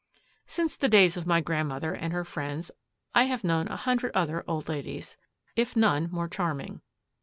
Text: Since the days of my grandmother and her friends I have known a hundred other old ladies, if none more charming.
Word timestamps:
Since 0.47 0.75
the 0.77 0.89
days 0.89 1.15
of 1.15 1.27
my 1.27 1.41
grandmother 1.41 1.93
and 1.93 2.11
her 2.11 2.25
friends 2.25 2.71
I 3.13 3.25
have 3.25 3.43
known 3.43 3.67
a 3.67 3.77
hundred 3.77 4.15
other 4.15 4.43
old 4.47 4.67
ladies, 4.67 5.15
if 5.55 5.75
none 5.75 6.09
more 6.11 6.27
charming. 6.27 6.81